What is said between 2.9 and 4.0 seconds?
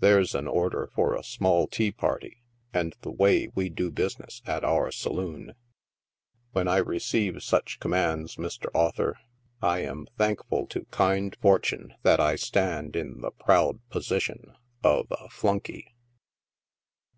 the way we do